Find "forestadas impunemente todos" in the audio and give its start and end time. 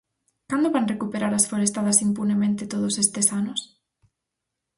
1.51-2.93